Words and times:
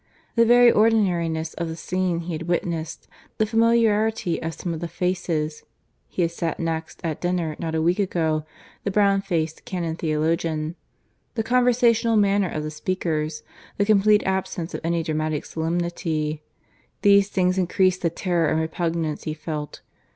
The 0.33 0.47
very 0.47 0.71
ordinariness 0.71 1.53
of 1.53 1.67
the 1.67 1.75
scene 1.75 2.21
he 2.21 2.33
had 2.33 2.47
witnessed, 2.47 3.07
the 3.37 3.45
familiarity 3.45 4.41
of 4.41 4.55
some 4.55 4.73
of 4.73 4.79
the 4.79 4.87
faces 4.87 5.63
(he 6.07 6.23
had 6.23 6.31
sat 6.31 6.59
next 6.59 7.01
at 7.03 7.21
dinner, 7.21 7.55
not 7.59 7.75
a 7.75 7.83
week 7.83 7.99
ago, 7.99 8.43
the 8.83 8.89
brown 8.89 9.21
faced 9.21 9.63
Canon 9.63 9.95
Theologian), 9.95 10.75
the 11.35 11.43
conversational 11.43 12.15
manner 12.17 12.49
of 12.49 12.63
the 12.63 12.71
speakers, 12.71 13.43
the 13.77 13.85
complete 13.85 14.23
absence 14.25 14.73
of 14.73 14.81
any 14.83 15.03
dramatic 15.03 15.45
solemnity 15.45 16.41
these 17.03 17.29
things 17.29 17.59
increased 17.59 18.01
the 18.01 18.09
terror 18.09 18.47
and 18.49 18.59
repugnance 18.59 19.25
he 19.25 19.35
felt. 19.35 19.81